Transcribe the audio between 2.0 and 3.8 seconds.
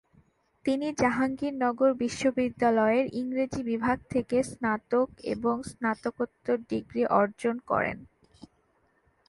বিশ্ববিদ্যালয়ের ইংরেজি